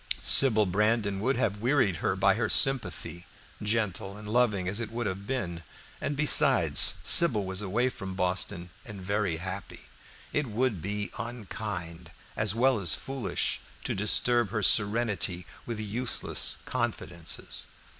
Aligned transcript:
Sybil 0.23 0.65
Brandon 0.65 1.19
would 1.19 1.35
have 1.37 1.61
wearied 1.61 1.97
her 1.97 2.15
by 2.15 2.33
her 2.33 2.49
sympathy, 2.49 3.27
gentle 3.61 4.17
and 4.17 4.27
loving 4.27 4.67
as 4.67 4.79
it 4.79 4.91
would 4.91 5.05
have 5.05 5.27
been; 5.27 5.61
and 6.01 6.15
besides, 6.17 6.95
Sybil 7.03 7.45
was 7.45 7.61
away 7.61 7.87
from 7.89 8.15
Boston 8.15 8.71
and 8.83 8.99
very 8.99 9.37
happy; 9.37 9.81
it 10.33 10.47
would 10.47 10.81
be 10.81 11.11
unkind, 11.19 12.09
as 12.35 12.55
well 12.55 12.79
as 12.79 12.95
foolish, 12.95 13.61
to 13.83 13.93
disturb 13.93 14.49
her 14.49 14.63
serenity 14.63 15.45
with 15.67 15.79
useless 15.79 16.57
confidences. 16.65 17.67